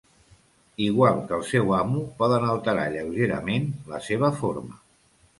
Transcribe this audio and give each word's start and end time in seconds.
Igual 0.85 1.19
que 1.31 1.35
el 1.39 1.43
seu 1.49 1.67
amo, 1.79 1.99
poden 2.21 2.47
alterar 2.53 2.85
lleugerament 2.93 3.67
la 3.93 4.01
seva 4.07 4.31
forma. 4.39 4.81